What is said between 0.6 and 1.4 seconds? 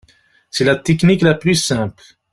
la technique la